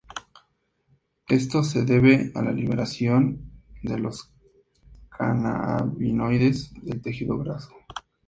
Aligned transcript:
Esto 1.29 1.63
se 1.63 1.83
debe 1.85 2.31
a 2.33 2.41
la 2.41 2.51
"liberación" 2.51 3.51
de 3.83 3.99
los 3.99 4.33
cannabinoides 5.11 6.73
del 6.81 7.03
tejido 7.03 7.37
graso. 7.37 7.75